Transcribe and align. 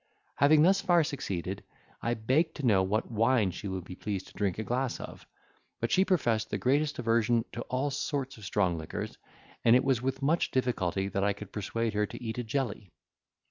Having 0.37 0.63
thus 0.63 0.81
far 0.81 1.03
succeeded, 1.03 1.63
I 2.01 2.15
begged 2.15 2.55
to 2.55 2.65
know 2.65 2.81
what 2.81 3.11
wine 3.11 3.51
she 3.51 3.67
would 3.67 3.83
be 3.83 3.93
pleased 3.93 4.25
to 4.29 4.33
drink 4.33 4.57
a 4.57 4.63
glass 4.63 4.99
of; 4.99 5.27
but 5.79 5.91
she 5.91 6.05
professed 6.05 6.49
the 6.49 6.57
greatest 6.57 6.97
aversion 6.97 7.45
to 7.51 7.61
all 7.69 7.91
sorts 7.91 8.35
of 8.39 8.43
strong 8.45 8.79
liquors, 8.79 9.19
and 9.63 9.75
it 9.75 9.83
was 9.83 10.01
with 10.01 10.23
much 10.23 10.49
difficulty 10.49 11.07
that 11.09 11.23
I 11.23 11.33
could 11.33 11.53
persuade 11.53 11.93
her 11.93 12.07
to 12.07 12.19
eat 12.23 12.39
a 12.39 12.43
jelly. 12.43 12.91